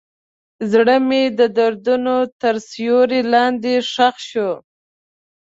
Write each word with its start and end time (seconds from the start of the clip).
زړه 0.71 0.95
مې 1.07 1.23
د 1.39 1.41
دردونو 1.57 2.17
تر 2.41 2.55
سیوري 2.69 3.21
لاندې 3.33 3.73
ښخ 3.91 4.15
شو. 4.29 4.51